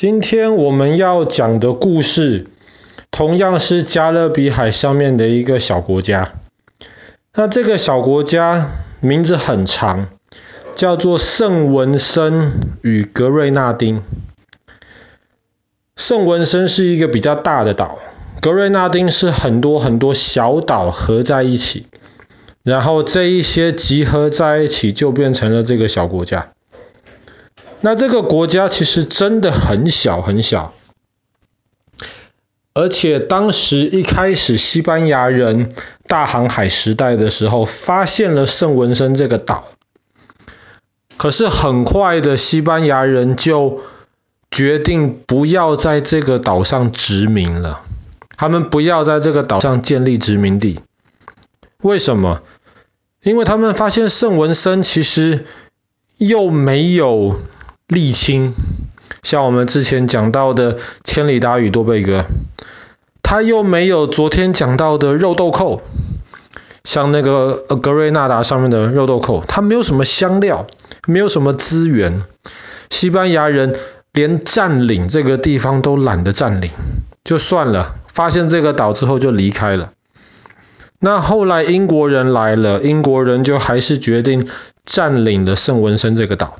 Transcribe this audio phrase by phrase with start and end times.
[0.00, 2.46] 今天我们要讲的故事，
[3.10, 6.32] 同样是加勒比海上面的一个小国家。
[7.34, 10.08] 那这个小国家名字很长，
[10.74, 12.50] 叫做圣文森
[12.80, 14.02] 与格瑞纳丁。
[15.96, 17.98] 圣文森是一个比较大的岛，
[18.40, 21.84] 格瑞纳丁是很多很多小岛合在一起，
[22.62, 26.52] 然后这一些集合在一起就变成了这个小国家。
[27.82, 30.74] 那这个国家其实真的很小很小，
[32.74, 35.72] 而且当时一开始西班牙人
[36.06, 39.64] 大航海时代的时候，发现了圣文森这个岛，
[41.16, 43.80] 可是很快的西班牙人就
[44.50, 47.82] 决定不要在这个岛上殖民了，
[48.36, 50.80] 他们不要在这个岛上建立殖民地。
[51.82, 52.42] 为什么？
[53.22, 55.46] 因为他们发现圣文森其实
[56.18, 57.40] 又没有
[57.90, 58.54] 沥青，
[59.24, 62.24] 像我们之前讲到的千里达与多贝格，
[63.20, 65.80] 它又没有昨天讲到的肉豆蔻，
[66.84, 70.68] 像那个格瑞纳达上面的肉豆蔻，它没有什么香料，
[71.08, 72.22] 没有什么资源，
[72.90, 73.74] 西班牙人
[74.12, 76.70] 连占领这个地方都懒得占领，
[77.24, 79.90] 就算了，发现这个岛之后就离开了。
[81.00, 84.46] 那后来英国人来了，英国人就还是决定
[84.84, 86.56] 占领了圣文森这个岛。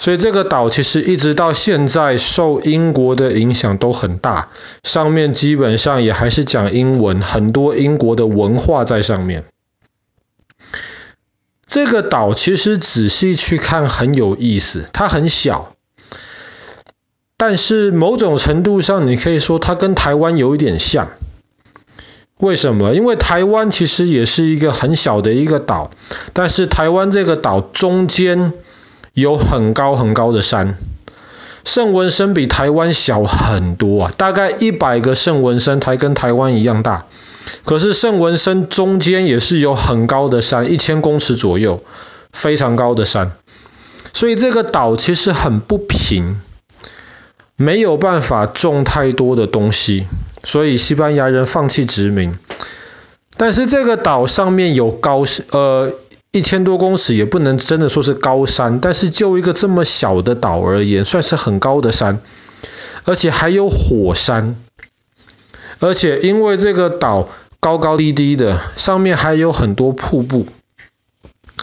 [0.00, 4.48] 所以这个岛其实一直到现在受英国的影响都很大，
[4.84, 9.44] 上面基本上也还是讲英文，很多英国的文化在上面。
[11.66, 15.74] 这个岛其实仔细去看很有意思，它很小，
[17.36, 21.08] 但是某种程度上你可以说它跟台湾有一点像。
[22.38, 22.94] 为什么？
[22.94, 25.90] 因为台湾其实也是一个很小的一个岛，
[26.32, 28.52] 但是台湾这个岛中间。
[29.20, 30.76] 有很高很高的山，
[31.64, 37.04] 圣文森比台湾小很多啊，大概一百个圣文森才跟台湾一样大。
[37.64, 41.82] 可是圣文森中间也是有很高的山，一千公尺左右，
[42.32, 43.32] 非常高的山。
[44.12, 46.40] 所以这个岛其实很不平，
[47.56, 50.06] 没有办法种太多的东西，
[50.44, 52.38] 所以西班牙人放弃殖民。
[53.36, 55.92] 但是这个岛上面有高呃。
[56.30, 62.20] 一千多公尺也不能真的说是高山，但是就一个这么小的岛而言，算是很高的山，
[63.04, 64.56] 而且还有火山，
[65.80, 67.30] 而且因为这个岛
[67.60, 70.46] 高高低低的，上面还有很多瀑布，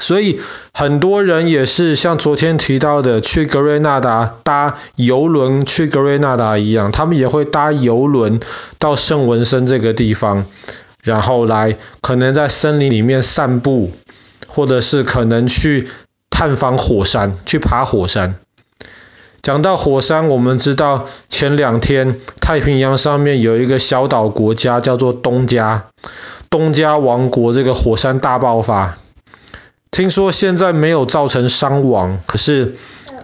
[0.00, 0.40] 所以
[0.72, 8.40] 很多人也是像昨天提到的去格瑞纳达搭邮轮去格瑞纳达一样，他们也会搭邮轮
[8.78, 10.46] 到圣文森这个地方，
[11.02, 13.92] 然后来可能在森林里面散步。
[14.54, 15.88] 或者是可能去
[16.30, 18.36] 探访火山，去爬火山。
[19.42, 25.86] 讲到火山，我们知道前两天太平洋上面有一个小岛国家叫做东加，
[26.48, 28.96] 东加王国这个火山大爆发。
[29.90, 32.74] 听说现在没有造成伤亡，可是，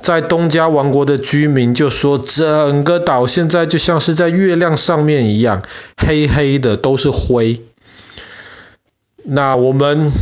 [0.03, 5.63] 在东加王国的居民就说，整个岛现在就像是在月亮上面一样，
[5.97, 7.63] 黑黑的都是灰。
[9.25, 10.13] 那我们。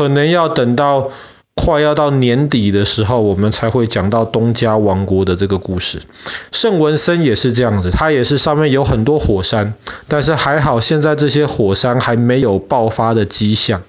[0.00, 1.10] 可能要等到
[1.54, 6.00] 快要到年底的时候，我们才会讲到东加王国的这个故事。
[6.52, 9.74] 圣文森也是这样子，它也是上面有很多火山，
[10.08, 13.82] 但是还好现在这些火山还没有爆发的迹象。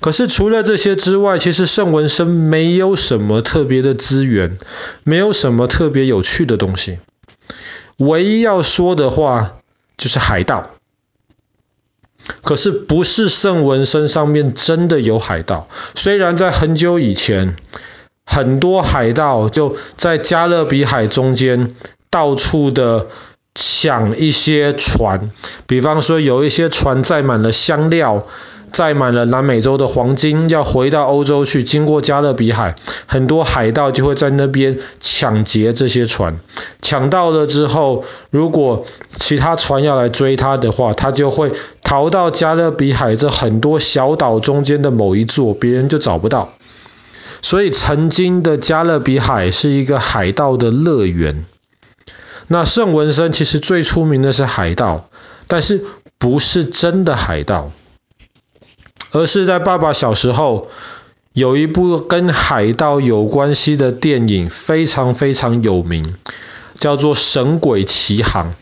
[0.00, 4.58] 可是除了这些之外，其实圣文森没有什么特别的资源，
[5.04, 6.98] 没有什么特别有趣的东西。
[7.98, 9.58] 唯一要说的话
[9.96, 10.71] 就是海盗。
[12.42, 17.56] 可是不是圣文森上面真的有海盗，虽然在很久以前，
[18.24, 21.68] 很多海盗就在加勒比海中间
[22.10, 23.08] 到处的
[23.54, 25.30] 抢一些船，
[25.66, 28.26] 比方说有一些船载满了香料，
[28.72, 32.74] 载满了南美洲的黄金，要回到欧洲去，经过加勒比海，
[33.06, 36.38] 很多海盗就会在那边抢劫这些船，
[36.80, 41.52] 抢到了之后，如果其他船要来追他的话，他就会。
[41.92, 46.54] 逃到加勒比海这很多小岛中间的某一座，别人就找不到。
[47.42, 51.44] 所以曾经的加勒比海是一个海盗的乐园。
[52.48, 55.10] 那圣文森其实最出名的是海盗，
[55.48, 55.84] 但是
[56.16, 57.70] 不是真的海盗，
[59.10, 60.70] 而是在爸爸小时候
[61.34, 66.16] 有一部跟海盗有关系的电影，非常非常有名，
[66.78, 68.52] 叫做《神鬼奇航》。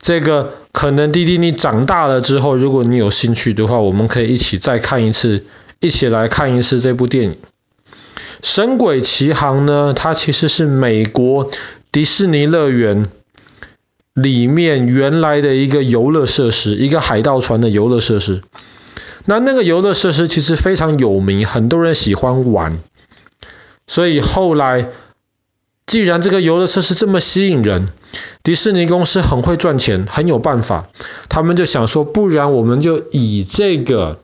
[0.00, 5.44] 这个可能弟弟你长大了之后，如果你有兴趣的话，我们可以一起再看一次，
[5.78, 7.32] 一起来看一次这部电影
[8.42, 9.92] 《神鬼奇航》呢。
[9.94, 11.50] 它其实是美国
[11.92, 13.10] 迪士尼乐园
[14.14, 18.40] 里面原来的一个游乐设施，一个海盗船的游乐设施。
[19.26, 22.78] 那那个游乐设施其实非常有名，很多人喜欢玩。
[23.86, 24.88] 所以后来，
[25.90, 27.88] 既然这个游乐设施这么吸引人，
[28.44, 30.88] 迪士尼公司很会赚钱，很有办法。
[31.28, 34.20] 他们就想说，不然我们就以这个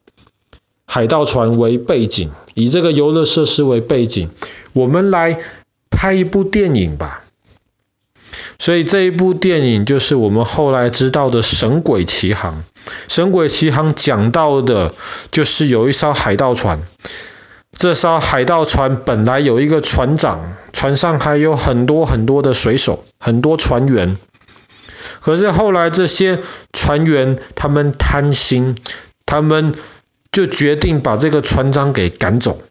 [0.84, 4.30] 海盗船为背景，以这个游乐设施为背景，
[4.74, 5.40] 我们来
[5.90, 7.24] 拍一部电影吧。
[8.60, 12.62] 所以这一部电影就是我们后来知道的《神鬼奇航》。
[13.08, 14.94] 《神鬼奇航》讲到的
[15.32, 16.80] 就是有一艘海盗船，
[17.76, 24.16] 这艘海盗船本来有一个船长，船上还有很多很多的水手，很多船员。
[25.20, 26.40] 可是后来这些
[26.72, 28.76] 船员他们贪心，
[29.26, 29.74] 他们
[30.32, 32.62] 就决定把这个船长给赶走。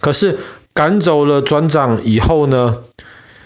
[0.00, 0.38] 可是
[0.72, 2.78] 赶走了船长以后呢，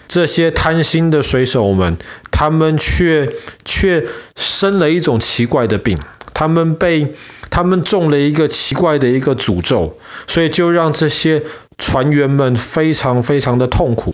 [0.07, 1.97] 这些贪心的水手们，
[2.31, 3.33] 他们却
[3.63, 5.99] 却生了一种奇怪的病，
[6.33, 7.13] 他们被
[7.55, 9.97] 他们中了一个奇怪的一个诅咒，
[10.27, 11.43] 所以就让这些
[11.77, 14.13] 船员们非常非常的痛苦。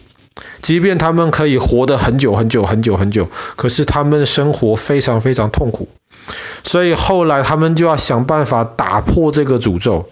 [0.62, 5.90] 即便他们可以活得很久很久很久很久，可是他们生活非常非常痛苦。
[6.64, 10.08] 所以后来他们就要想办法打破这个诅咒。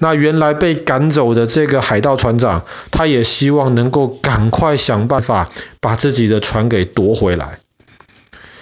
[0.00, 5.48] 那原来被赶走的这个海盗船长，他也希望能够赶快想办法
[5.80, 7.60] 把自己的船给夺回来。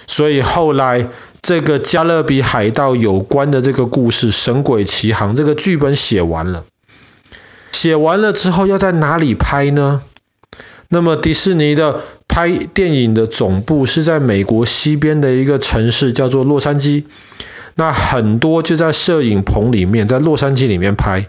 [0.05, 1.07] 所以后来
[1.41, 6.65] 这个加勒比海盗有关的这个故事《神鬼奇航》这个剧本写完了，
[7.71, 10.03] 写完了之后要在哪里拍呢？
[10.87, 17.05] 那么迪士尼的拍电影的总部是在美国西边的一个城市，叫做洛杉矶。
[17.75, 21.27] 那很多就在摄影棚里面，在洛杉矶里面拍。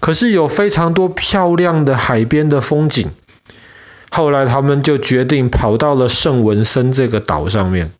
[0.00, 3.10] 可是有非常多漂亮的海边的风景。
[4.10, 7.92] 后来他们就决定跑到了圣文森这个岛上面，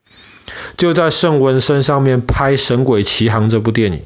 [0.76, 4.02] 就在圣文森上面拍《神鬼奇航》这部电影。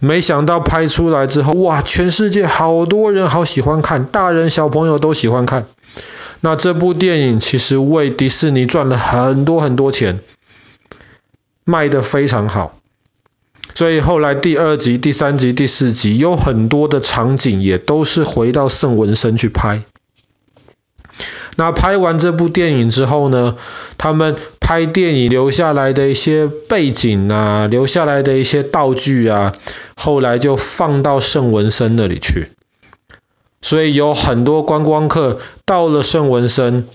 [0.00, 5.66] 没想到拍出来之后，哇，全世界好多人好喜欢看，大人小朋友都喜欢看。
[6.40, 10.20] 那这部电影其实为迪士尼赚了很多很多钱。
[11.64, 12.78] 卖得非常好，
[13.74, 19.82] 所以后来第二集、第三集、第四集有很多的场景也都是回到圣文森去拍。
[21.56, 23.56] 那拍完这部电影之后呢，
[23.98, 24.36] 他们
[24.68, 29.54] 拍电影留下来的一些背景啊，留下来的一些道具啊，
[29.96, 32.50] 后来就放到圣文森那里去。
[33.62, 36.86] 所以有很多观光客到了圣文森。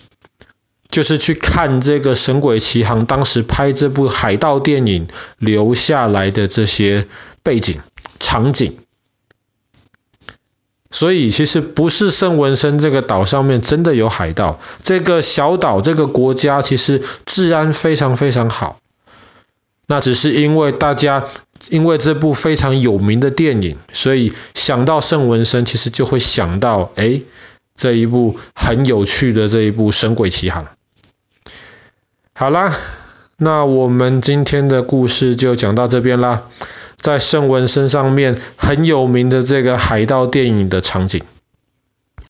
[0.92, 5.08] 就是去看这个《神鬼奇航》当时拍这部海盗电影
[5.40, 7.08] 留下来的这些
[7.42, 7.82] 背景
[8.20, 8.78] 场景，
[11.04, 18.80] 所以其实不是圣文森这个岛上面真的有海盗，这个小岛这个国家其实治安非常非常好，
[19.86, 21.28] 那只是因为大家
[21.70, 27.20] 因为这部非常有名的电影，所以想到圣文森，其实就会想到哎，
[27.76, 30.64] 这一部很有趣的这一部《神鬼奇航》。
[32.34, 32.74] 好啦，
[33.36, 36.44] 那我们今天的故事就讲到这边啦。
[37.04, 41.22] 在圣文身上面很有名的这个海盗电影的场景。